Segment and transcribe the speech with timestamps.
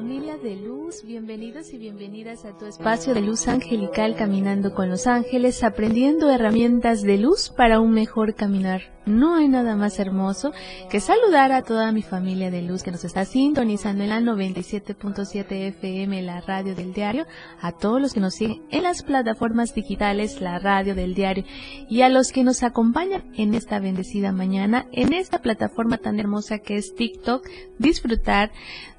[0.00, 5.06] Familia de luz, bienvenidos y bienvenidas a tu espacio de luz angelical caminando con los
[5.06, 8.80] ángeles, aprendiendo herramientas de luz para un mejor caminar.
[9.04, 10.52] No hay nada más hermoso
[10.90, 15.68] que saludar a toda mi familia de luz que nos está sintonizando en la 97.7
[15.68, 17.26] FM, la radio del diario,
[17.60, 21.44] a todos los que nos siguen en las plataformas digitales, la radio del diario,
[21.88, 26.58] y a los que nos acompañan en esta bendecida mañana, en esta plataforma tan hermosa
[26.58, 27.46] que es TikTok,
[27.78, 28.52] disfrutar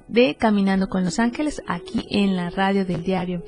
[0.08, 3.42] de Caminando con los Ángeles aquí en la radio del diario.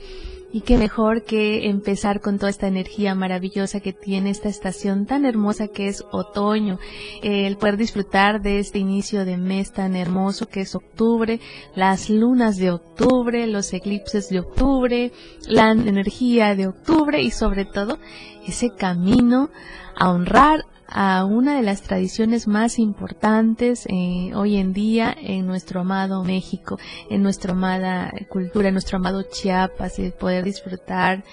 [0.55, 5.25] Y qué mejor que empezar con toda esta energía maravillosa que tiene esta estación tan
[5.25, 6.78] hermosa que es otoño.
[7.25, 11.41] El poder disfrutar de este inicio de mes tan hermoso que es octubre,
[11.75, 15.10] las lunas de octubre, los eclipses de octubre,
[15.48, 17.98] la energía de octubre y sobre todo
[18.47, 19.50] ese camino
[19.97, 25.80] a honrar a una de las tradiciones más importantes eh, hoy en día en nuestro
[25.80, 26.78] amado México,
[27.10, 31.24] en nuestra amada cultura, en nuestro amado Chiapas, y poder disfrutar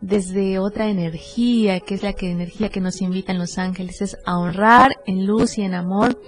[0.00, 4.38] desde otra energía, que es la que energía que nos invitan los ángeles, es a
[4.38, 6.18] honrar en luz y en amor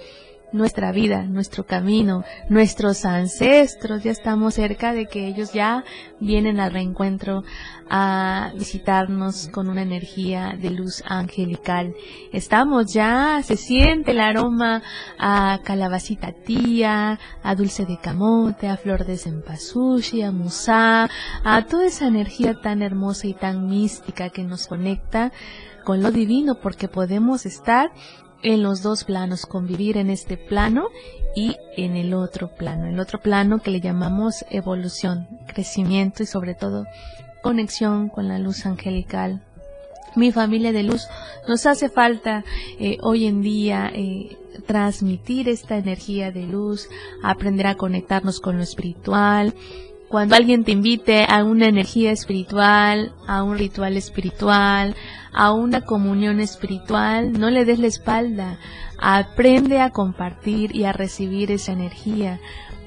[0.53, 5.83] nuestra vida, nuestro camino, nuestros ancestros, ya estamos cerca de que ellos ya
[6.19, 7.43] vienen al reencuentro
[7.89, 11.93] a visitarnos con una energía de luz angelical.
[12.31, 14.81] Estamos ya, se siente el aroma
[15.17, 21.09] a calabacita tía, a dulce de camote, a flor de cempasúchil, a musá,
[21.43, 25.31] a toda esa energía tan hermosa y tan mística que nos conecta
[25.83, 27.91] con lo divino porque podemos estar
[28.43, 30.89] en los dos planos, convivir en este plano
[31.35, 36.53] y en el otro plano, el otro plano que le llamamos evolución, crecimiento y sobre
[36.53, 36.85] todo
[37.41, 39.41] conexión con la luz angelical.
[40.15, 41.07] Mi familia de luz
[41.47, 42.43] nos hace falta
[42.79, 44.37] eh, hoy en día eh,
[44.67, 46.87] transmitir esta energía de luz,
[47.23, 49.55] aprender a conectarnos con lo espiritual,
[50.13, 54.95] cuando alguien te invite a una energía espiritual, a un ritual espiritual,
[55.33, 58.59] a una comunión espiritual, no le des la espalda.
[58.99, 62.39] Aprende a compartir y a recibir esa energía.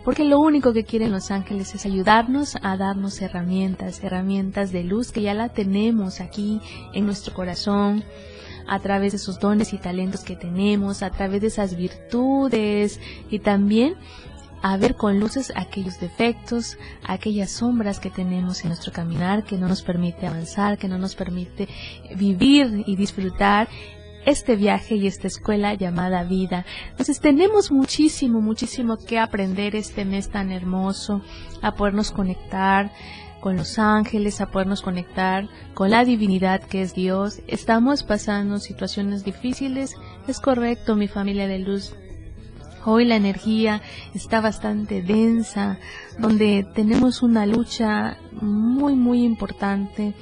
[0.05, 5.11] Porque lo único que quieren los ángeles es ayudarnos a darnos herramientas, herramientas de luz
[5.11, 6.61] que ya la tenemos aquí
[6.93, 8.05] en nuestro corazón,
[8.69, 13.01] a través de sus dones y talentos que tenemos, a través de esas virtudes
[13.31, 13.97] y también
[14.69, 19.69] a ver con luces aquellos defectos, aquellas sombras que tenemos en nuestro caminar que no
[19.69, 21.69] nos permite avanzar, que no nos permite
[22.17, 23.69] vivir y disfrutar
[24.25, 26.67] este viaje y esta escuela llamada vida.
[26.91, 31.23] Entonces tenemos muchísimo, muchísimo que aprender este mes tan hermoso,
[31.63, 32.91] a podernos conectar
[33.39, 37.41] con los ángeles, a podernos conectar con la divinidad que es Dios.
[37.47, 39.95] Estamos pasando situaciones difíciles,
[40.27, 41.95] es correcto, mi familia de luz,
[42.89, 43.83] Hoy la energía
[44.15, 45.81] está bastante densa,
[46.21, 50.15] donde tenemos una lucha muy, muy importante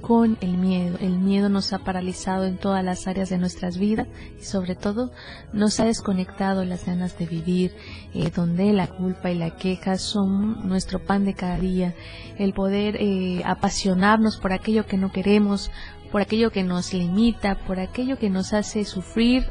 [0.00, 0.96] con el miedo.
[1.00, 4.06] El miedo nos ha paralizado en todas las áreas de nuestras vidas
[4.40, 5.10] y sobre todo
[5.52, 7.74] nos ha desconectado las ganas de vivir,
[8.14, 11.96] eh, donde la culpa y la queja son nuestro pan de cada día.
[12.38, 15.72] El poder eh, apasionarnos por aquello que no queremos,
[16.12, 19.44] por aquello que nos limita, por aquello que nos hace sufrir,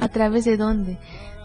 [0.00, 0.98] a través de dónde?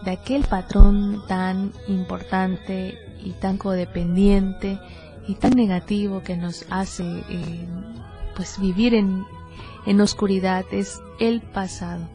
[0.06, 4.78] De aquel patrón tan importante y tan codependiente
[5.26, 7.66] y tan negativo que nos hace eh,
[8.36, 9.24] pues vivir en,
[9.84, 12.08] en oscuridad es el pasado,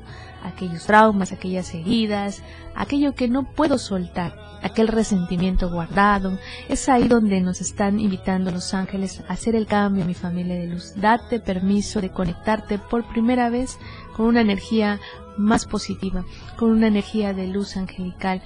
[0.44, 2.44] aquellos traumas, aquellas heridas,
[2.76, 6.38] aquello que no puedo soltar, aquel resentimiento guardado,
[6.70, 10.68] es ahí donde nos están invitando los ángeles a hacer el cambio, mi familia de
[10.68, 10.94] luz.
[10.96, 13.78] Date permiso de conectarte por primera vez
[14.16, 15.00] con una energía
[15.38, 16.26] más positiva,
[16.58, 18.42] con una energía de luz angelical.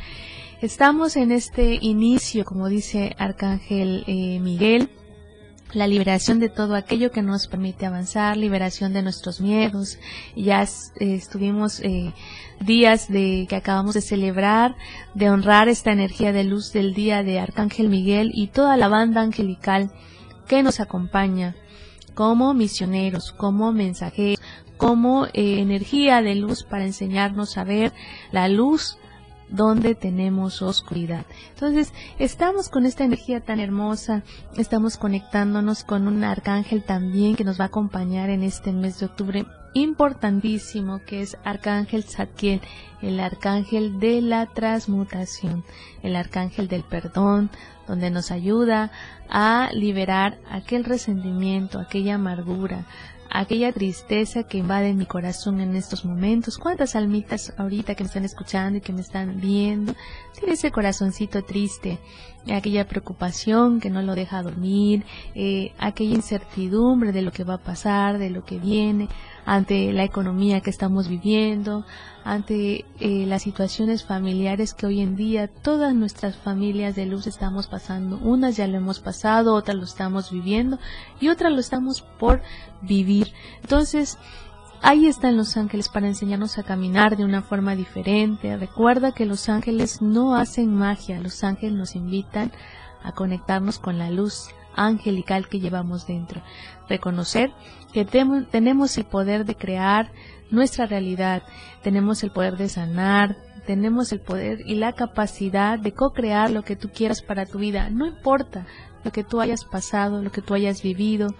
[0.61, 4.89] Estamos en este inicio, como dice Arcángel eh, Miguel,
[5.73, 9.97] la liberación de todo aquello que nos permite avanzar, liberación de nuestros miedos.
[10.35, 12.13] Ya eh, estuvimos eh,
[12.61, 14.75] días de que acabamos de celebrar,
[15.13, 19.21] de honrar esta energía de luz del día de Arcángel Miguel y toda la banda
[19.21, 19.91] angelical
[20.47, 21.55] que nos acompaña
[22.13, 24.39] como misioneros, como mensajeros,
[24.77, 27.91] como eh, energía de luz para enseñarnos a ver
[28.31, 28.97] la luz
[29.49, 31.25] donde tenemos oscuridad.
[31.49, 34.23] Entonces, estamos con esta energía tan hermosa,
[34.57, 39.05] estamos conectándonos con un arcángel también que nos va a acompañar en este mes de
[39.07, 39.45] octubre
[39.75, 42.61] importantísimo que es Arcángel Zadkiel,
[43.01, 45.63] el arcángel de la transmutación,
[46.01, 47.49] el arcángel del perdón,
[47.85, 48.91] donde nos ayuda
[49.29, 52.85] a liberar aquel resentimiento, aquella amargura,
[53.39, 56.57] aquella tristeza que invade mi corazón en estos momentos.
[56.57, 59.93] ¿Cuántas almitas ahorita que me están escuchando y que me están viendo
[60.37, 61.99] tiene ese corazoncito triste?
[62.49, 65.03] Aquella preocupación que no lo deja dormir,
[65.33, 69.09] eh, aquella incertidumbre de lo que va a pasar, de lo que viene
[69.45, 71.85] ante la economía que estamos viviendo,
[72.23, 77.67] ante eh, las situaciones familiares que hoy en día todas nuestras familias de luz estamos
[77.67, 78.17] pasando.
[78.17, 80.79] Unas ya lo hemos pasado, otras lo estamos viviendo
[81.19, 82.41] y otras lo estamos por
[82.81, 83.31] vivir.
[83.61, 84.17] Entonces,
[84.81, 88.57] ahí están los ángeles para enseñarnos a caminar de una forma diferente.
[88.57, 92.51] Recuerda que los ángeles no hacen magia, los ángeles nos invitan
[93.03, 96.41] a conectarnos con la luz angelical que llevamos dentro.
[96.89, 97.51] Reconocer
[97.95, 98.03] que
[98.51, 100.11] tenemos el poder de crear
[100.51, 101.43] nuestra realidad,
[101.81, 106.75] tenemos el poder de sanar, tenemos el poder y la capacidad de co-crear lo que
[106.75, 107.89] tú quieras para tu vida.
[107.89, 108.65] No importa
[109.05, 111.35] lo que tú hayas pasado, lo que tú hayas vivido,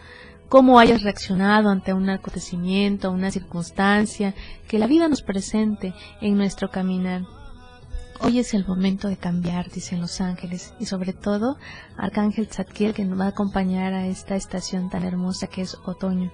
[0.47, 4.33] cómo hayas reaccionado ante un acontecimiento, una circunstancia,
[4.69, 7.23] que la vida nos presente en nuestro caminar.
[8.21, 11.57] Hoy es el momento de cambiar, dicen los ángeles, y sobre todo
[11.97, 16.31] Arcángel Zadkiel que nos va a acompañar a esta estación tan hermosa que es otoño.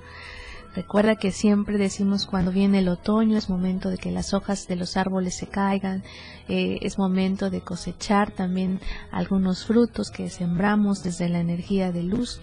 [0.76, 4.76] Recuerda que siempre decimos cuando viene el otoño es momento de que las hojas de
[4.78, 6.04] los árboles se caigan,
[6.48, 8.80] eh, es momento de cosechar también
[9.12, 12.40] algunos frutos que sembramos desde la energía de luz.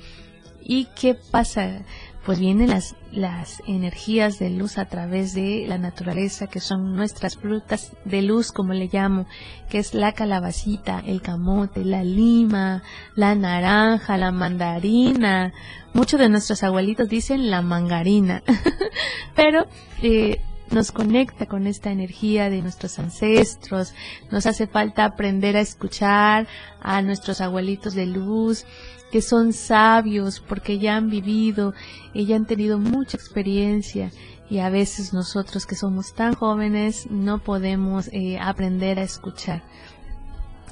[0.61, 1.82] ¿Y qué pasa?
[2.28, 7.38] Pues vienen las, las energías de luz a través de la naturaleza, que son nuestras
[7.38, 9.25] frutas de luz, como le llamo,
[9.70, 12.82] que es la calabacita, el camote, la lima,
[13.14, 15.54] la naranja, la mandarina.
[15.94, 18.42] Muchos de nuestros abuelitos dicen la mangarina,
[19.34, 19.66] pero
[20.02, 20.38] eh,
[20.70, 23.94] nos conecta con esta energía de nuestros ancestros,
[24.30, 26.46] nos hace falta aprender a escuchar
[26.82, 28.66] a nuestros abuelitos de luz,
[29.10, 31.75] que son sabios porque ya han vivido
[32.12, 34.10] y ya han tenido mucha experiencia
[34.50, 39.62] y a veces nosotros que somos tan jóvenes no podemos eh, aprender a escuchar.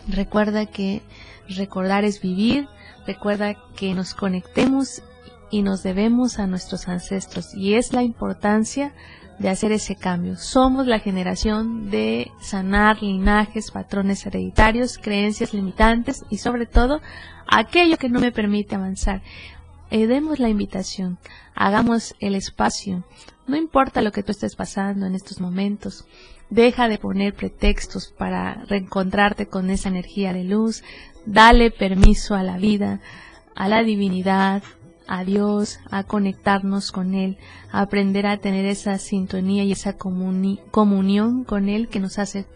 [0.08, 1.02] Recuerda que
[1.48, 2.68] recordar es vivir,
[3.06, 5.02] recuerda que nos conectemos
[5.50, 8.92] y nos debemos a nuestros ancestros y es la importancia
[9.38, 10.36] de hacer ese cambio.
[10.36, 17.00] Somos la generación de sanar linajes, patrones hereditarios, creencias limitantes y sobre todo
[17.46, 19.22] aquello que no me permite avanzar.
[19.90, 21.18] Eh, demos la invitación,
[21.54, 23.04] hagamos el espacio.
[23.46, 26.06] No importa lo que tú estés pasando en estos momentos,
[26.50, 30.82] deja de poner pretextos para reencontrarte con esa energía de luz,
[31.24, 33.00] dale permiso a la vida,
[33.54, 34.62] a la divinidad,
[35.06, 37.38] a Dios, a conectarnos con Él,
[37.70, 42.46] a aprender a tener esa sintonía y esa comunión con Él que nos hace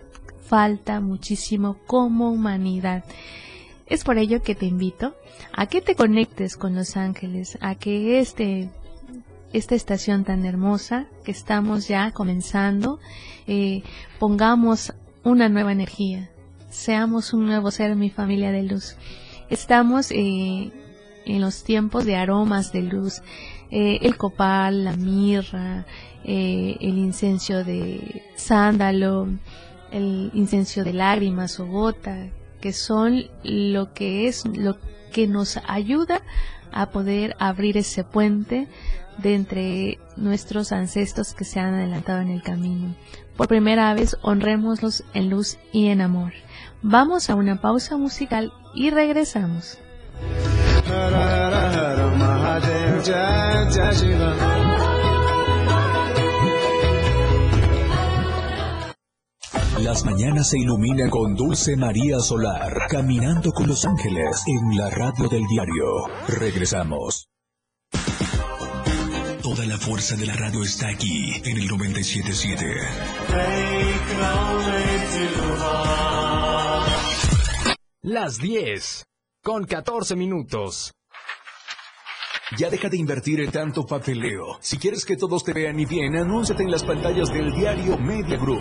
[0.43, 3.05] falta muchísimo como humanidad.
[3.87, 5.15] Es por ello que te invito
[5.53, 8.71] a que te conectes con los ángeles, a que este
[9.53, 13.01] esta estación tan hermosa que estamos ya comenzando,
[13.49, 13.83] eh,
[14.21, 14.93] pongamos
[15.25, 16.31] una nueva energía,
[16.71, 18.97] seamos un nuevo ser, mi familia de luz.
[19.49, 20.71] Estamos eh,
[21.27, 23.23] en los tiempos de aromas de luz,
[23.71, 25.87] eh, el copal, la mirra,
[26.25, 29.29] eh, el incenso de sándalo,
[29.91, 32.29] el incenso de lágrimas o gota,
[32.61, 34.77] que son lo que es lo
[35.13, 36.23] que nos ayuda
[36.73, 38.69] a poder abrir ese puente
[39.19, 42.95] de entre nuestros ancestros que se han adelantado en el camino.
[43.37, 46.33] Por primera vez honrémoslos en luz y en amor.
[46.83, 49.79] Vamos a una pausa musical y regresamos.
[59.83, 65.27] Las mañanas se iluminan con Dulce María Solar, caminando con los ángeles en la radio
[65.29, 66.07] del diario.
[66.29, 67.29] Regresamos.
[69.43, 72.67] Toda la fuerza de la radio está aquí en el 977.
[78.03, 79.10] Las 10
[79.43, 80.93] con 14 minutos.
[82.59, 84.59] Ya deja de invertir en tanto papeleo.
[84.61, 88.37] Si quieres que todos te vean y bien, anúnciate en las pantallas del diario Media
[88.37, 88.61] Group.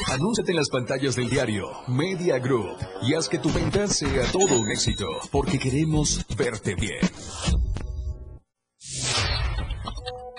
[0.11, 4.59] Anúnciate en las pantallas del diario Media Group y haz que tu venta sea todo
[4.59, 6.99] un éxito, porque queremos verte bien.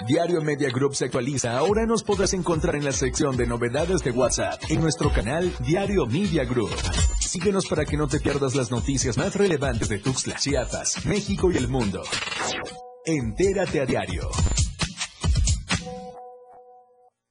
[0.07, 1.57] Diario Media Group se actualiza.
[1.57, 6.05] Ahora nos podrás encontrar en la sección de novedades de WhatsApp en nuestro canal Diario
[6.05, 6.75] Media Group.
[7.19, 11.57] Síguenos para que no te pierdas las noticias más relevantes de Tuxtla, Chiapas, México y
[11.57, 12.02] el mundo.
[13.07, 14.29] Entérate a diario.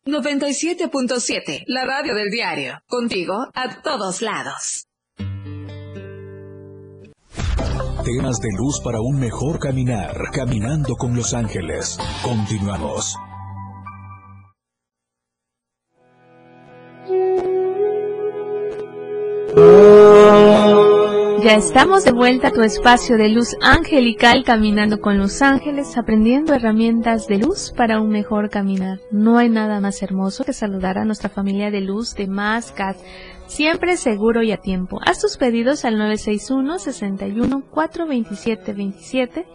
[0.05, 2.81] 97.7, la radio del diario.
[2.88, 4.88] Contigo a todos lados.
[8.03, 10.15] Temas de luz para un mejor caminar.
[10.34, 12.00] Caminando con los ángeles.
[12.24, 13.15] Continuamos.
[21.43, 26.53] Ya estamos de vuelta a tu espacio de luz angelical caminando con los ángeles, aprendiendo
[26.53, 29.00] herramientas de luz para un mejor caminar.
[29.12, 32.95] No hay nada más hermoso que saludar a nuestra familia de luz de Mascat,
[33.48, 35.00] siempre seguro y a tiempo.
[35.03, 39.45] Haz tus pedidos al 961 61 427 27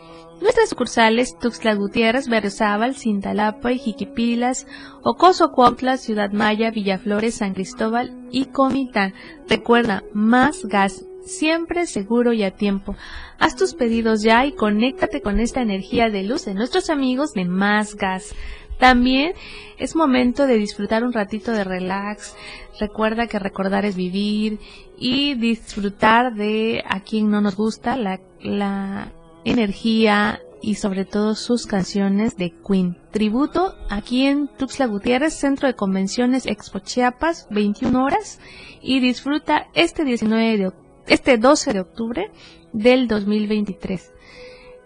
[0.40, 4.66] Nuestras sucursales Tuxtla Gutiérrez, Berriozábal, Cintalapa y Jiquipilas,
[5.02, 9.14] Ocoso Cuautla, Ciudad Maya, Villaflores, San Cristóbal y Comitán.
[9.49, 12.97] Recuerda, más gas, siempre seguro y a tiempo.
[13.38, 17.45] Haz tus pedidos ya y conéctate con esta energía de luz de nuestros amigos de
[17.45, 18.35] Más Gas.
[18.78, 19.33] También
[19.78, 22.35] es momento de disfrutar un ratito de relax.
[22.78, 24.59] Recuerda que recordar es vivir
[24.99, 29.12] y disfrutar de a quien no nos gusta la, la
[29.45, 32.99] energía y sobre todo sus canciones de Queen.
[33.12, 38.40] Tributo aquí en Tuxtla Gutiérrez, Centro de Convenciones Expo Chiapas, 21 horas
[38.83, 40.66] y disfruta este 19 de
[41.06, 42.30] este 12 de octubre
[42.72, 44.12] del 2023.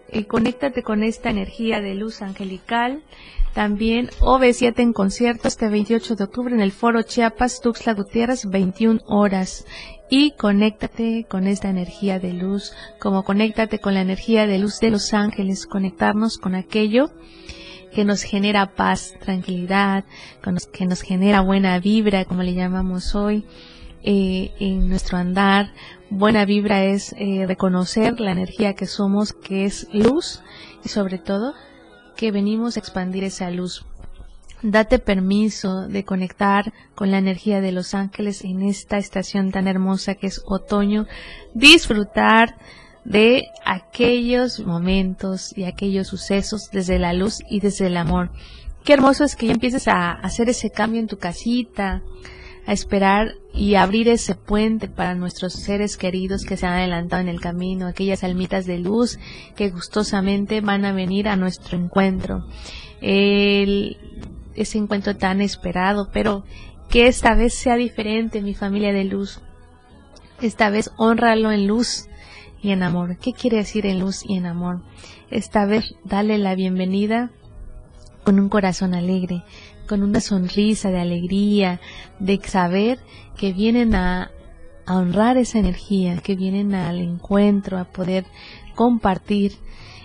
[0.09, 3.03] Eh, conéctate con esta energía de luz angelical.
[3.53, 9.01] También OV7 en concierto este 28 de octubre en el Foro Chiapas, Tuxtla Gutiérrez, 21
[9.07, 9.65] horas
[10.09, 14.91] y conéctate con esta energía de luz, como conéctate con la energía de luz de
[14.91, 17.11] los ángeles, conectarnos con aquello
[17.93, 20.05] que nos genera paz, tranquilidad,
[20.73, 23.45] que nos genera buena vibra, como le llamamos hoy,
[24.03, 25.73] eh, en nuestro andar.
[26.09, 30.41] Buena vibra es eh, reconocer la energía que somos, que es luz,
[30.83, 31.53] y sobre todo
[32.15, 33.85] que venimos a expandir esa luz
[34.63, 40.13] Date permiso de conectar con la energía de los ángeles en esta estación tan hermosa
[40.13, 41.07] que es otoño.
[41.55, 42.57] Disfrutar
[43.03, 48.29] de aquellos momentos y aquellos sucesos desde la luz y desde el amor.
[48.83, 52.03] Qué hermoso es que ya empieces a hacer ese cambio en tu casita,
[52.65, 57.29] a esperar y abrir ese puente para nuestros seres queridos que se han adelantado en
[57.29, 59.19] el camino, aquellas almitas de luz
[59.55, 62.45] que gustosamente van a venir a nuestro encuentro.
[63.01, 63.97] El
[64.55, 66.43] ese encuentro tan esperado, pero
[66.89, 69.41] que esta vez sea diferente, mi familia de luz.
[70.41, 72.07] Esta vez honralo en luz
[72.61, 73.17] y en amor.
[73.17, 74.81] ¿Qué quiere decir en luz y en amor?
[75.29, 77.31] Esta vez dale la bienvenida
[78.23, 79.43] con un corazón alegre,
[79.91, 81.81] con una sonrisa de alegría,
[82.17, 82.99] de saber
[83.35, 84.31] que vienen a,
[84.87, 88.25] honrar esa energía, que vienen al encuentro, a poder
[88.73, 89.51] compartir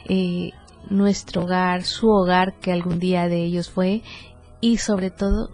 [0.09, 0.51] eh,
[0.91, 4.03] nuestro hogar, su hogar que algún día de ellos fue
[4.61, 5.51] y sobre todo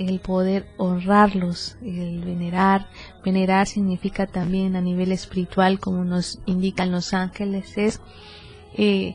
[0.00, 2.88] el poder honrarlos, el venerar.
[3.24, 8.00] Venerar significa también a nivel espiritual, como nos indican los ángeles, es
[8.76, 9.14] eh,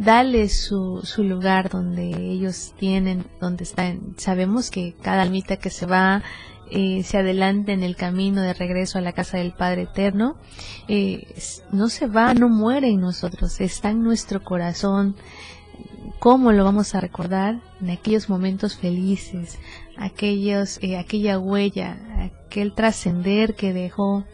[0.00, 4.14] darles su, su lugar donde ellos tienen, donde están.
[4.16, 6.22] Sabemos que cada almita que se va
[6.70, 10.36] eh, se adelanta en el camino de regreso a la casa del Padre Eterno,
[10.88, 11.34] eh,
[11.72, 15.16] no se va, no muere en nosotros, está en nuestro corazón,
[16.20, 17.60] ¿Cómo lo vamos a recordar?
[17.80, 19.58] En aquellos momentos felices,
[20.00, 21.96] aquellos, eh, aquella huella,
[22.46, 24.24] aquel trascender que dejó.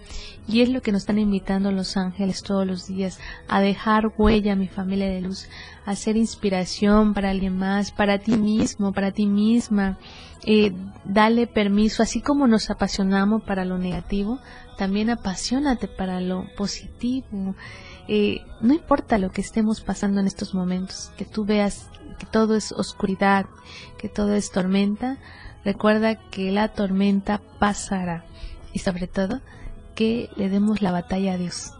[0.48, 3.18] Y es lo que nos están invitando los ángeles todos los días,
[3.48, 5.48] a dejar huella, mi familia de luz,
[5.84, 9.98] a ser inspiración para alguien más, para ti mismo, para ti misma.
[10.44, 10.72] Eh,
[11.04, 14.38] dale permiso, así como nos apasionamos para lo negativo,
[14.78, 17.56] también apasionate para lo positivo.
[18.06, 21.88] Eh, no importa lo que estemos pasando en estos momentos, que tú veas
[22.20, 23.46] que todo es oscuridad,
[23.98, 25.18] que todo es tormenta,
[25.66, 28.24] recuerda que la tormenta pasará
[28.72, 29.40] y sobre todo
[29.96, 31.72] que le demos la batalla a Dios.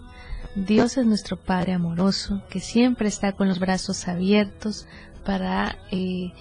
[0.57, 4.89] Dios es nuestro Padre amoroso, que siempre está con los brazos abiertos
[5.25, 6.33] para eh,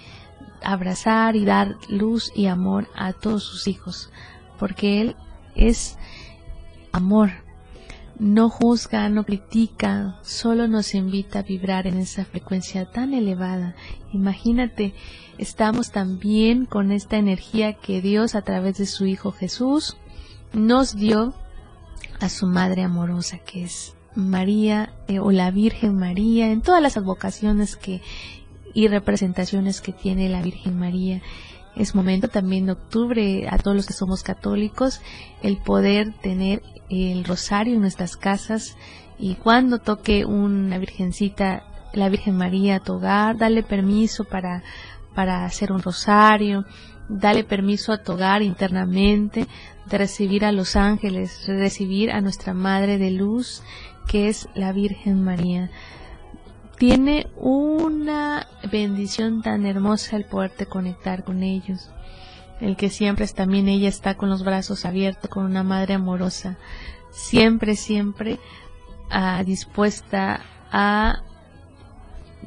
[0.64, 4.10] abrazar y dar luz y amor a todos sus hijos,
[4.58, 5.16] porque Él
[5.54, 6.00] es
[6.92, 7.45] amor.
[8.18, 13.76] No juzga, no critica, solo nos invita a vibrar en esa frecuencia tan elevada.
[14.14, 14.94] Imagínate,
[15.38, 19.98] estamos también con esta energía que Dios a través de su Hijo Jesús
[20.54, 21.34] nos dio
[22.22, 26.96] a su Madre amorosa, que es María eh, o la Virgen María, en todas las
[26.96, 28.02] advocaciones que
[28.74, 31.22] y representaciones que tiene la Virgen María.
[31.76, 35.02] Es momento también de octubre a todos los que somos católicos
[35.42, 38.78] el poder tener el rosario en nuestras casas
[39.18, 41.64] y cuando toque una virgencita,
[41.94, 44.64] la Virgen María a tu dale permiso para,
[45.14, 46.66] para hacer un rosario,
[47.08, 49.48] dale permiso a tu hogar internamente
[49.86, 53.64] de recibir a los ángeles, de recibir a nuestra Madre de Luz,
[54.08, 55.70] que es la Virgen María
[56.78, 61.90] tiene una bendición tan hermosa el poderte conectar con ellos.
[62.60, 66.58] El que siempre es también ella está con los brazos abiertos, con una madre amorosa,
[67.12, 68.40] siempre, siempre
[69.10, 71.22] ah, dispuesta a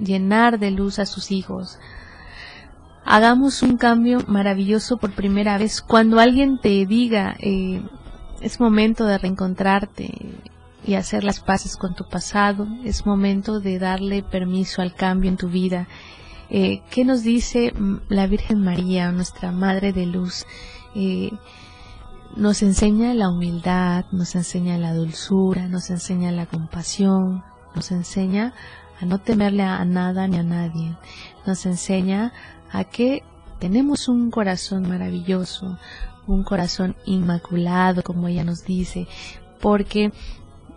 [0.00, 1.79] llenar de luz a sus hijos.
[3.05, 5.81] Hagamos un cambio maravilloso por primera vez.
[5.81, 7.83] Cuando alguien te diga, eh,
[8.41, 10.12] es momento de reencontrarte,
[10.88, 12.67] y hacer las paces con tu pasado.
[12.83, 15.87] Es momento de darle permiso al cambio en tu vida.
[16.50, 20.47] Eh, ¿Qué nos dice mm, la Virgen María, nuestra Madre de Luz?
[20.95, 21.31] Eh,
[22.37, 27.43] nos enseña la humildad, nos enseña la dulzura, nos enseña la compasión,
[27.75, 28.55] nos enseña
[29.00, 30.97] a no temerle a nada ni a nadie,
[31.47, 32.33] nos enseña
[32.71, 33.23] a que
[33.59, 35.78] tenemos un corazón maravilloso,
[36.26, 39.07] un corazón inmaculado, como ella nos dice,
[39.61, 40.12] porque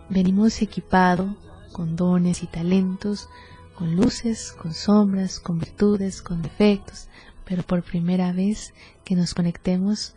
[0.08, 1.36] venimos equipado
[1.72, 3.28] con dones y talentos,
[3.82, 7.08] con luces, con sombras, con virtudes, con defectos,
[7.44, 8.74] pero por primera vez
[9.04, 10.14] que nos conectemos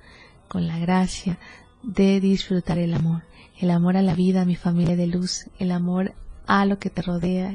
[0.48, 1.40] con la gracia
[1.82, 3.24] de disfrutar el amor,
[3.60, 6.14] el amor a la vida, a mi familia de luz, el amor
[6.46, 7.52] a lo que te rodea,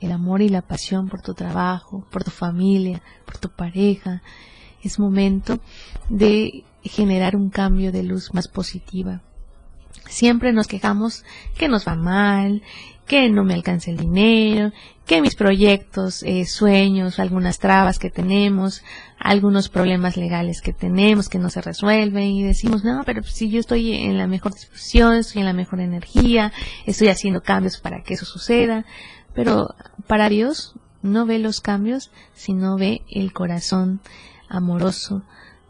[0.00, 4.20] el amor y la pasión por tu trabajo, por tu familia, por tu pareja.
[4.82, 5.60] Es momento
[6.10, 9.22] de generar un cambio de luz más positiva,
[10.08, 11.24] Siempre nos quejamos
[11.56, 12.62] que nos va mal,
[13.06, 14.72] que no me alcanza el dinero,
[15.06, 18.82] que mis proyectos, eh, sueños, algunas trabas que tenemos,
[19.18, 23.60] algunos problemas legales que tenemos que no se resuelven y decimos, no, pero si yo
[23.60, 26.52] estoy en la mejor disposición, estoy en la mejor energía,
[26.86, 28.86] estoy haciendo cambios para que eso suceda,
[29.34, 29.74] pero
[30.06, 34.00] para Dios no ve los cambios, sino ve el corazón
[34.48, 35.22] amoroso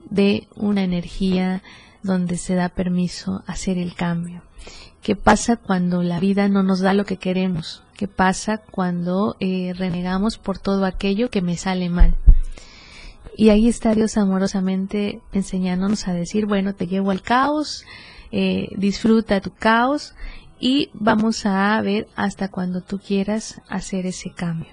[0.09, 1.63] de una energía
[2.03, 4.43] donde se da permiso hacer el cambio.
[5.05, 7.83] ¿Qué pasa cuando la vida no nos da lo que queremos?
[7.95, 12.17] ¿Qué pasa cuando eh, renegamos por todo aquello que me sale mal?
[13.37, 17.85] Y ahí está Dios amorosamente enseñándonos a decir, bueno, te llevo al caos,
[18.33, 20.15] eh, disfruta tu caos
[20.59, 24.73] y vamos a ver hasta cuando tú quieras hacer ese cambio.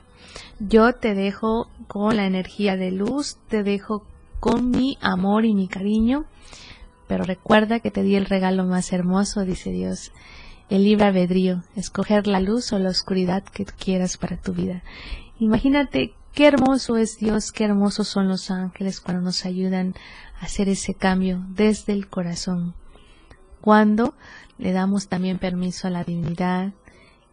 [0.61, 4.05] Yo te dejo con la energía de luz, te dejo
[4.39, 6.25] con mi amor y mi cariño
[7.11, 10.13] pero recuerda que te di el regalo más hermoso, dice Dios,
[10.69, 14.81] el libre albedrío, escoger la luz o la oscuridad que quieras para tu vida.
[15.37, 19.93] Imagínate qué hermoso es Dios, qué hermosos son los ángeles cuando nos ayudan
[20.39, 22.75] a hacer ese cambio desde el corazón.
[23.59, 24.13] Cuando
[24.57, 26.71] le damos también permiso a la divinidad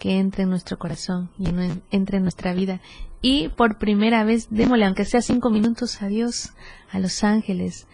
[0.00, 1.50] que entre en nuestro corazón y
[1.92, 2.80] entre en nuestra vida.
[3.22, 6.52] Y por primera vez démosle, aunque sea cinco minutos a Dios,
[6.90, 7.86] a los ángeles,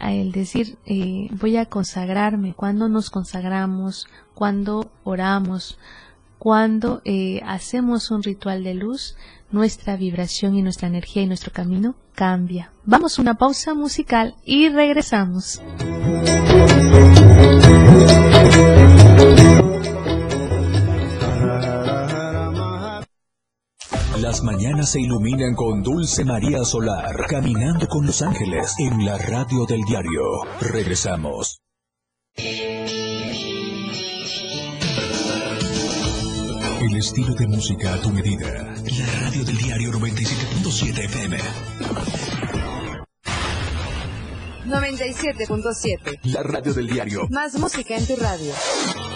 [0.00, 5.78] el decir eh, voy a consagrarme, cuando nos consagramos, cuando oramos,
[6.38, 9.16] cuando eh, hacemos un ritual de luz,
[9.50, 12.72] nuestra vibración y nuestra energía y nuestro camino cambia.
[12.84, 15.62] Vamos a una pausa musical y regresamos.
[24.24, 29.66] Las mañanas se iluminan con Dulce María Solar, caminando con los ángeles en la radio
[29.66, 30.22] del diario.
[30.62, 31.60] Regresamos.
[36.80, 38.74] El estilo de música a tu medida.
[38.98, 41.38] La radio del diario 97.7 FM.
[44.64, 46.20] 97.7.
[46.22, 47.28] La radio del diario.
[47.28, 48.54] Más música en tu radio.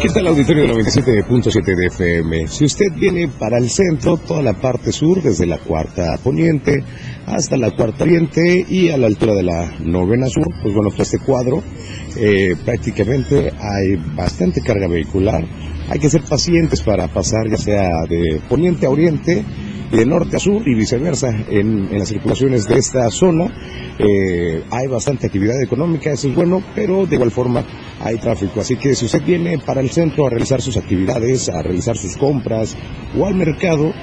[0.00, 2.48] ¿Qué tal auditorio 97.7 de FM?
[2.48, 6.84] Si usted viene para el centro, toda la parte sur, desde la cuarta poniente
[7.26, 11.12] hasta la cuarta oriente y a la altura de la novena sur, pues bueno, pues
[11.12, 11.62] este cuadro
[12.16, 15.42] eh, prácticamente hay bastante carga vehicular.
[15.88, 19.44] Hay que ser pacientes para pasar ya sea de poniente a oriente
[19.96, 23.46] de norte a sur y viceversa en, las circulaciones de esta zona.
[23.98, 27.64] Eh, hay bastante actividad económica, eso es bueno, pero de igual forma
[28.00, 28.60] hay tráfico.
[28.60, 32.16] Así que si usted viene para el centro a realizar sus actividades, a realizar sus
[32.16, 32.76] compras
[33.18, 33.94] o al mercado,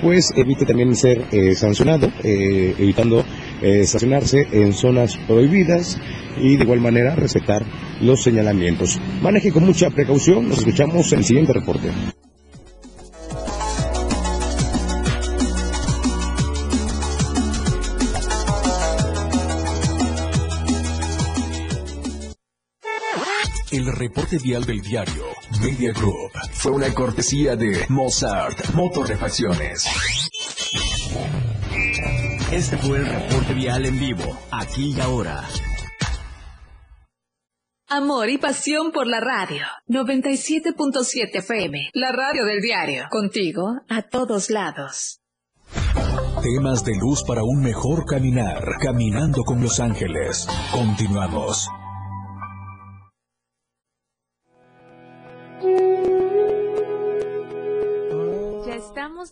[0.00, 3.24] pues evite también ser eh, sancionado, eh, evitando
[3.60, 5.98] estacionarse en zonas prohibidas
[6.36, 7.64] y de igual manera respetar
[8.00, 9.00] los señalamientos.
[9.22, 11.88] Maneje con mucha precaución, nos escuchamos en el siguiente reporte.
[24.04, 25.24] Reporte vial del diario
[25.62, 29.88] Media Group fue una cortesía de Mozart Motorrefacciones.
[32.52, 35.48] Este fue el reporte vial en vivo, aquí y ahora.
[37.88, 39.64] Amor y pasión por la radio.
[39.88, 43.04] 97.7 FM, la radio del diario.
[43.10, 45.22] Contigo a todos lados.
[46.42, 48.62] Temas de luz para un mejor caminar.
[48.82, 50.46] Caminando con Los Ángeles.
[50.72, 51.70] Continuamos.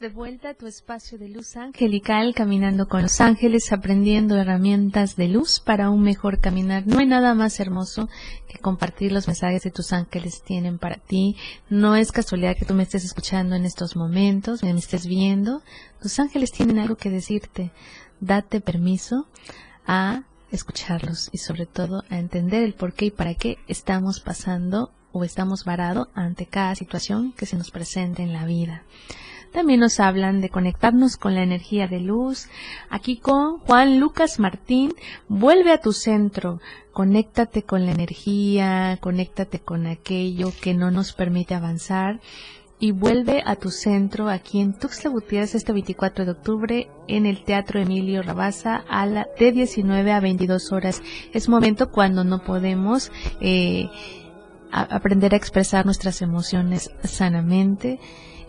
[0.02, 5.28] De vuelta a tu espacio de luz angelical, caminando con los ángeles, aprendiendo herramientas de
[5.28, 6.84] luz para un mejor caminar.
[6.88, 8.08] No hay nada más hermoso
[8.48, 11.36] que compartir los mensajes que tus ángeles tienen para ti.
[11.70, 15.62] No es casualidad que tú me estés escuchando en estos momentos, me estés viendo.
[16.00, 17.70] Tus ángeles tienen algo que decirte.
[18.18, 19.28] Date permiso
[19.86, 24.90] a escucharlos y sobre todo a entender el por qué y para qué estamos pasando
[25.12, 28.82] o estamos varados ante cada situación que se nos presente en la vida.
[29.52, 32.48] También nos hablan de conectarnos con la energía de luz.
[32.88, 34.94] Aquí con Juan Lucas Martín,
[35.28, 36.60] vuelve a tu centro,
[36.92, 42.20] conéctate con la energía, conéctate con aquello que no nos permite avanzar
[42.82, 47.44] y vuelve a tu centro aquí en Tuxtla Gutiérrez este 24 de octubre en el
[47.44, 51.00] Teatro Emilio Rabaza a la de 19 a 22 horas.
[51.32, 53.88] Es momento cuando no podemos eh,
[54.72, 58.00] aprender a expresar nuestras emociones sanamente.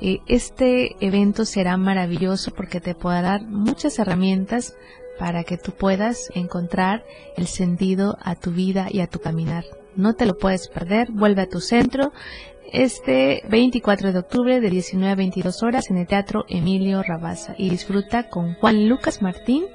[0.01, 4.75] Eh, este evento será maravilloso porque te podrá dar muchas herramientas
[5.19, 7.03] para que tú puedas encontrar
[7.37, 9.65] el sentido a tu vida y a tu caminar.
[9.95, 12.11] No te lo puedes perder, vuelve a tu centro
[12.71, 17.69] este 24 de octubre de 19 a 22 horas en el Teatro Emilio Rabaza y
[17.69, 19.65] disfruta con Juan Lucas Martín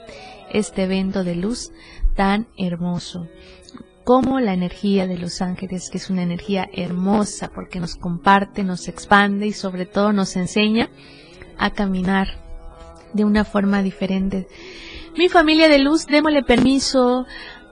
[0.50, 1.70] este evento de luz
[2.16, 3.28] tan hermoso
[4.08, 8.88] como la energía de los ángeles, que es una energía hermosa porque nos comparte, nos
[8.88, 10.88] expande y sobre todo nos enseña
[11.58, 12.28] a caminar
[13.12, 14.48] de una forma diferente.
[15.14, 17.26] Mi familia de luz, démosle permiso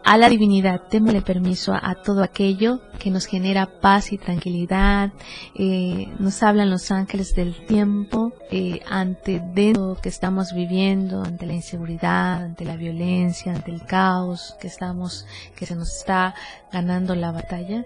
[0.06, 5.12] a la divinidad, démosle permiso a, todo aquello que nos genera paz y tranquilidad.
[5.56, 11.54] Eh, nos hablan los ángeles del tiempo eh, ante dentro que estamos viviendo, ante la
[11.54, 16.36] inseguridad, ante la violencia, ante el caos que estamos, que se nos está
[16.72, 17.84] ganando la batalla.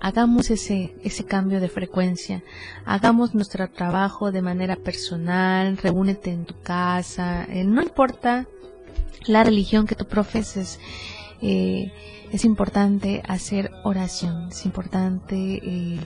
[0.00, 2.42] Hagamos ese, ese cambio de frecuencia,
[2.84, 8.48] hagamos nuestro trabajo de manera personal, reúnete en tu casa, eh, no importa
[9.26, 10.80] la religión que tú profeses,
[11.46, 11.92] eh,
[12.32, 16.00] es importante hacer oración, es importante eh,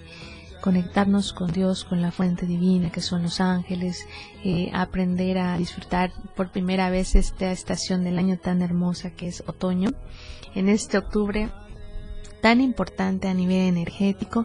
[0.60, 4.04] conectarnos con Dios, con la fuente divina que son los ángeles,
[4.44, 9.44] eh, aprender a disfrutar por primera vez esta estación del año tan hermosa que es
[9.46, 9.90] otoño,
[10.56, 11.50] en este octubre
[12.42, 14.44] tan importante a nivel energético,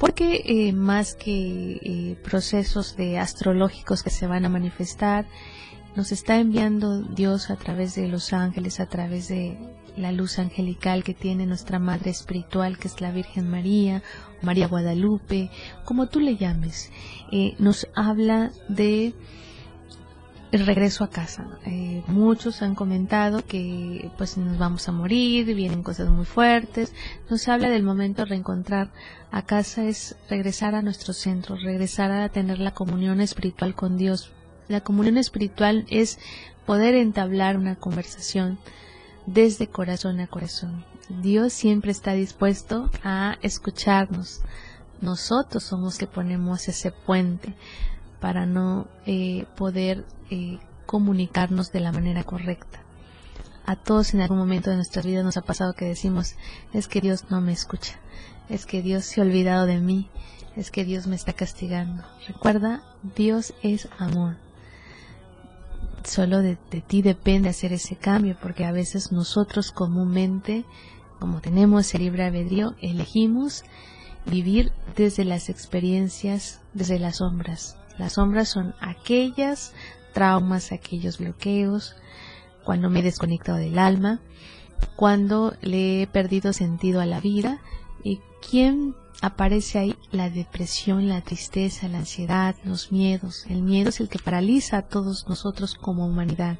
[0.00, 5.26] porque más que procesos de astrológicos que se van a manifestar,
[5.94, 11.04] nos está enviando Dios a través de los ángeles, a través de la luz angelical
[11.04, 14.02] que tiene nuestra Madre Espiritual, que es la Virgen María,
[14.42, 15.50] María Guadalupe,
[15.84, 16.90] como tú le llames,
[17.32, 19.14] eh, nos habla de
[20.50, 21.46] el regreso a casa.
[21.66, 26.94] Eh, muchos han comentado que pues nos vamos a morir, vienen cosas muy fuertes.
[27.28, 28.90] Nos habla del momento de reencontrar
[29.30, 34.30] a casa es regresar a nuestro centro, regresar a tener la comunión espiritual con Dios.
[34.68, 36.18] La comunión espiritual es
[36.64, 38.58] poder entablar una conversación
[39.32, 40.84] desde corazón a corazón.
[41.08, 44.40] Dios siempre está dispuesto a escucharnos.
[45.00, 47.54] Nosotros somos que ponemos ese puente
[48.20, 52.80] para no eh, poder eh, comunicarnos de la manera correcta.
[53.64, 56.34] A todos en algún momento de nuestra vida nos ha pasado que decimos,
[56.72, 57.96] es que Dios no me escucha,
[58.48, 60.08] es que Dios se ha olvidado de mí,
[60.56, 62.02] es que Dios me está castigando.
[62.26, 62.82] Recuerda,
[63.14, 64.36] Dios es amor.
[66.04, 70.64] Solo de, ti depende hacer ese cambio, porque a veces nosotros comúnmente,
[71.18, 73.64] como tenemos el libre albedrío, elegimos
[74.24, 77.76] vivir desde las experiencias, desde las sombras.
[77.98, 79.72] Las sombras son aquellas
[80.12, 81.96] traumas, aquellos bloqueos,
[82.64, 84.20] cuando me he desconectado del alma,
[84.96, 87.60] cuando le he perdido sentido a la vida
[88.04, 93.44] y quién aparece ahí la depresión, la tristeza, la ansiedad, los miedos.
[93.48, 96.58] El miedo es el que paraliza a todos nosotros como humanidad.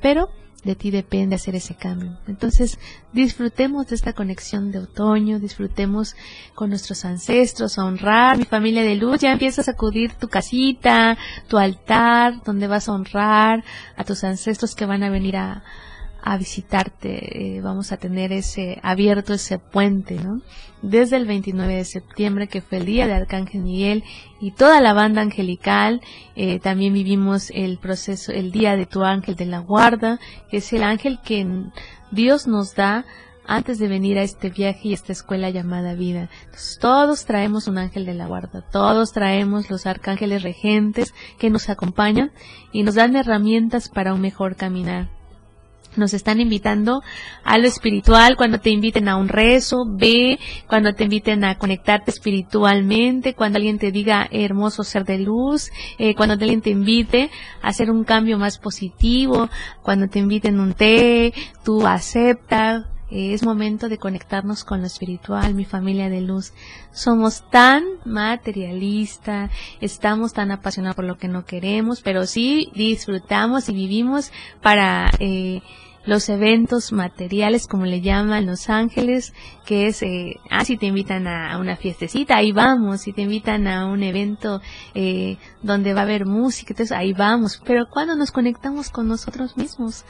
[0.00, 0.30] Pero
[0.64, 2.18] de ti depende hacer ese cambio.
[2.26, 2.78] Entonces,
[3.12, 6.14] disfrutemos de esta conexión de otoño, disfrutemos
[6.54, 9.20] con nuestros ancestros, honrar mi familia de luz.
[9.20, 11.16] Ya empiezas a acudir tu casita,
[11.48, 13.64] tu altar, donde vas a honrar
[13.96, 15.64] a tus ancestros que van a venir a,
[16.22, 20.42] a visitarte, eh, vamos a tener ese abierto ese puente, ¿no?
[20.82, 24.04] Desde el 29 de septiembre, que fue el día de Arcángel Miguel
[24.40, 26.00] y toda la banda angelical,
[26.36, 30.18] eh, también vivimos el proceso, el día de tu ángel de la guarda,
[30.50, 31.46] que es el ángel que
[32.10, 33.04] Dios nos da
[33.46, 36.28] antes de venir a este viaje y esta escuela llamada vida.
[36.44, 41.68] Entonces, todos traemos un ángel de la guarda, todos traemos los arcángeles regentes que nos
[41.68, 42.30] acompañan
[42.72, 45.19] y nos dan herramientas para un mejor caminar
[45.96, 47.02] nos están invitando
[47.44, 52.10] a lo espiritual, cuando te inviten a un rezo, ve, cuando te inviten a conectarte
[52.10, 57.30] espiritualmente, cuando alguien te diga hermoso ser de luz, eh, cuando alguien te invite
[57.62, 59.48] a hacer un cambio más positivo,
[59.82, 61.32] cuando te inviten un té,
[61.64, 66.52] tú aceptas, es momento de conectarnos con lo espiritual, mi familia de luz.
[66.92, 73.74] Somos tan materialista, estamos tan apasionados por lo que no queremos, pero sí disfrutamos y
[73.74, 75.60] vivimos para eh,
[76.04, 79.34] los eventos materiales, como le llaman Los Ángeles,
[79.66, 83.66] que es, eh, ah, si te invitan a, una fiestecita, ahí vamos, si te invitan
[83.66, 84.62] a un evento
[84.94, 89.56] eh, donde va a haber música, entonces ahí vamos, pero cuando nos conectamos con nosotros
[89.56, 90.04] mismos,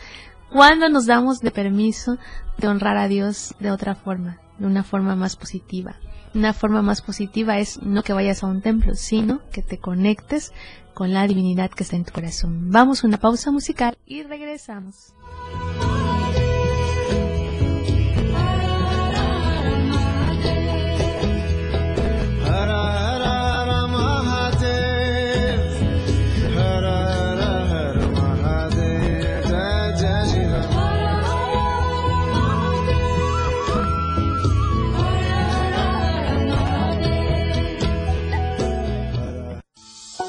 [0.50, 2.18] cuando nos damos de permiso
[2.58, 5.96] de honrar a Dios de otra forma, de una forma más positiva.
[6.34, 10.52] Una forma más positiva es no que vayas a un templo, sino que te conectes
[10.94, 12.70] con la divinidad que está en tu corazón.
[12.70, 15.14] Vamos a una pausa musical y regresamos.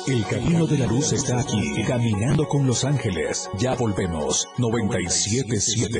[0.07, 3.49] El camino de la luz está aquí, caminando con los ángeles.
[3.59, 4.47] Ya volvemos.
[4.57, 5.99] 977.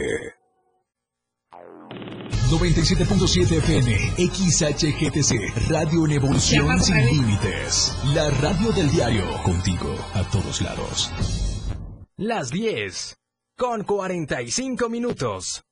[2.50, 7.96] 97.7 FM, XHGTC, Radio en Evolución Sin Límites.
[8.16, 11.12] La radio del diario, contigo a todos lados.
[12.18, 13.18] Las 10,
[13.56, 15.64] con 45 minutos.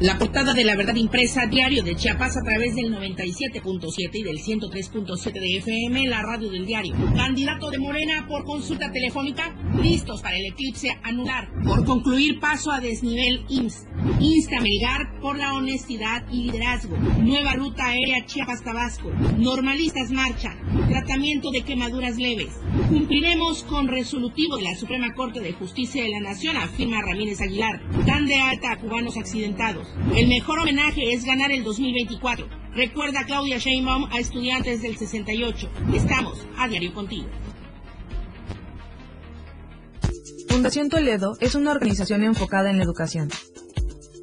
[0.00, 4.38] La portada de la verdad impresa diario de Chiapas a través del 97.7 y del
[4.38, 6.94] 103.7 de FM, la radio del diario.
[7.14, 11.50] Candidato de Morena por consulta telefónica, listos para el eclipse anular.
[11.62, 13.88] Por concluir paso a desnivel IMSS.
[14.20, 16.96] Insta Melgar por la honestidad y liderazgo.
[16.96, 19.10] Nueva ruta aérea Chiapas-Tabasco.
[19.36, 20.56] Normalistas marcha.
[20.88, 22.58] Tratamiento de quemaduras leves.
[22.88, 27.82] Cumpliremos con resolutivo de la Suprema Corte de Justicia de la Nación, afirma Ramírez Aguilar.
[28.06, 29.89] Dan de alta a cubanos accidentados.
[30.14, 32.48] El mejor homenaje es ganar el 2024.
[32.74, 35.70] Recuerda Claudia Sheinbaum a estudiantes del 68.
[35.94, 37.28] Estamos a diario contigo.
[40.48, 43.30] Fundación Toledo es una organización enfocada en la educación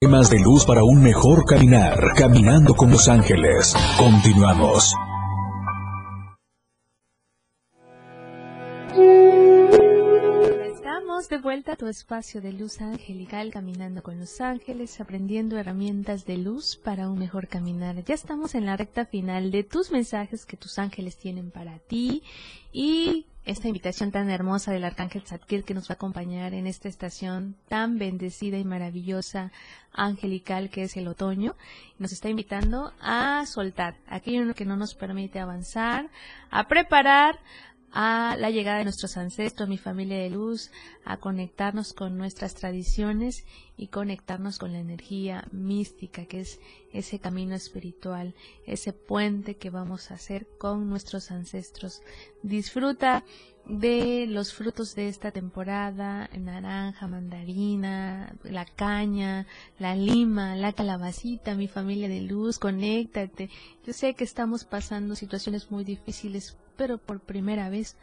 [0.00, 3.74] Temas de luz para un mejor caminar, caminando con los ángeles.
[3.96, 4.94] Continuamos.
[11.28, 16.76] De vuelta tu espacio de luz angelical, caminando con los ángeles, aprendiendo herramientas de luz
[16.76, 18.04] para un mejor caminar.
[18.04, 22.22] Ya estamos en la recta final de tus mensajes que tus ángeles tienen para ti
[22.72, 26.88] y esta invitación tan hermosa del Arcángel Zadkiel que nos va a acompañar en esta
[26.88, 29.52] estación tan bendecida y maravillosa,
[29.92, 31.56] angelical que es el otoño.
[31.98, 36.08] Nos está invitando a soltar aquello que no nos permite avanzar,
[36.50, 37.38] a preparar,
[37.92, 40.70] a la llegada de nuestros ancestros, mi familia de luz,
[41.04, 43.44] a conectarnos con nuestras tradiciones
[43.76, 46.58] y conectarnos con la energía mística, que es
[46.92, 48.34] ese camino espiritual,
[48.66, 52.00] ese puente que vamos a hacer con nuestros ancestros.
[52.42, 53.24] Disfruta
[53.66, 59.46] de los frutos de esta temporada, naranja, mandarina, la caña,
[59.78, 63.50] la lima, la calabacita, mi familia de luz, conéctate.
[63.86, 67.96] Yo sé que estamos pasando situaciones muy difíciles, pero por primera vez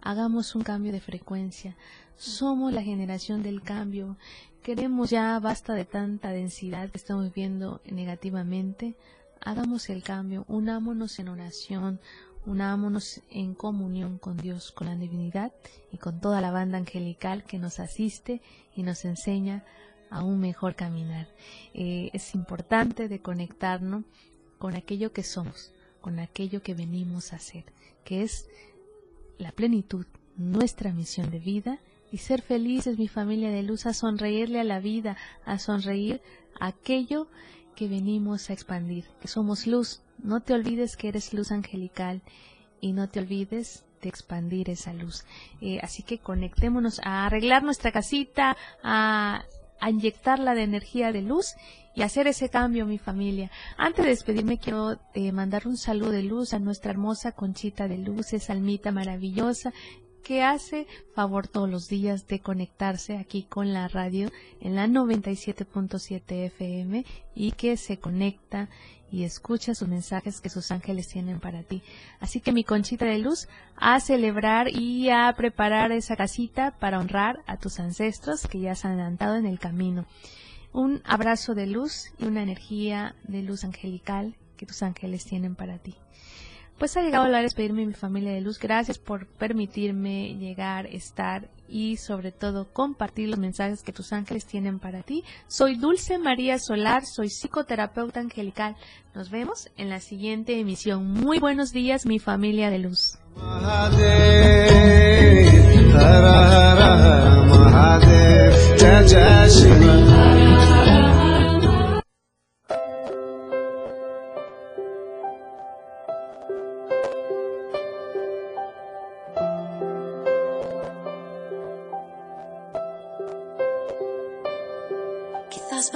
[0.00, 1.76] hagamos un cambio de frecuencia.
[2.16, 4.16] Somos la generación del cambio.
[4.62, 8.96] Queremos ya basta de tanta densidad que estamos viendo negativamente.
[9.40, 12.00] Hagamos el cambio, unámonos en oración,
[12.46, 15.52] unámonos en comunión con Dios, con la divinidad
[15.92, 18.40] y con toda la banda angelical que nos asiste
[18.74, 19.64] y nos enseña
[20.10, 21.28] a un mejor caminar.
[21.72, 24.04] Eh, es importante de conectarnos
[24.58, 27.64] con aquello que somos, con aquello que venimos a hacer,
[28.04, 28.48] que es
[29.38, 31.78] la plenitud, nuestra misión de vida
[32.12, 36.20] y ser felices, mi familia de luz, a sonreírle a la vida, a sonreír
[36.60, 37.26] a aquello
[37.74, 42.22] que venimos a expandir, que somos luz, no te olvides que eres luz angelical
[42.80, 45.24] y no te olvides de expandir esa luz.
[45.60, 49.44] Eh, así que conectémonos a arreglar nuestra casita, a,
[49.86, 51.56] inyectarla de energía de luz
[51.94, 53.50] y hacer ese cambio, mi familia.
[53.76, 57.98] Antes de despedirme, quiero eh, mandar un saludo de luz a nuestra hermosa Conchita de
[57.98, 59.72] Luz, esa almita maravillosa
[60.24, 64.30] que hace favor todos los días de conectarse aquí con la radio
[64.60, 67.04] en la 97.7 FM
[67.34, 68.70] y que se conecta
[69.12, 71.82] y escucha sus mensajes que sus ángeles tienen para ti.
[72.18, 77.44] Así que mi conchita de luz, a celebrar y a preparar esa casita para honrar
[77.46, 80.06] a tus ancestros que ya se han adelantado en el camino.
[80.74, 85.78] Un abrazo de luz y una energía de luz angelical que tus ángeles tienen para
[85.78, 85.94] ti.
[86.78, 88.58] Pues ha llegado la hora de despedirme mi familia de luz.
[88.58, 94.80] Gracias por permitirme llegar, estar y sobre todo compartir los mensajes que tus ángeles tienen
[94.80, 95.22] para ti.
[95.46, 98.74] Soy Dulce María Solar, soy psicoterapeuta angelical.
[99.14, 101.06] Nos vemos en la siguiente emisión.
[101.06, 103.16] Muy buenos días mi familia de luz.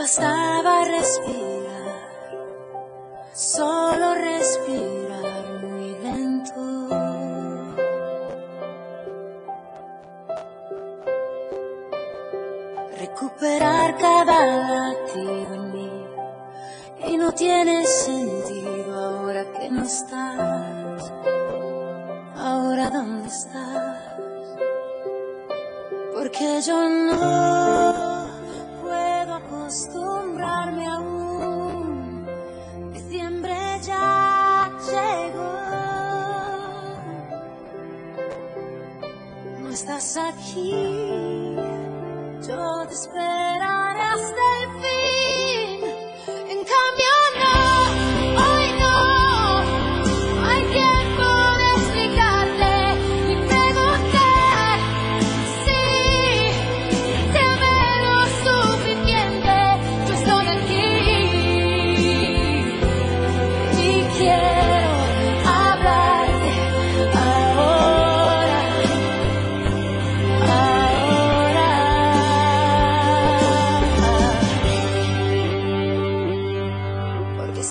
[0.08, 2.00] Bastaba respirar,
[3.34, 6.88] solo respirar muy lento.
[12.98, 16.06] Recuperar cada latido en mí
[17.06, 21.12] y no tiene sentido ahora que no estás.
[22.34, 23.98] Ahora dónde estás?
[26.14, 27.47] Porque yo no
[39.98, 40.87] No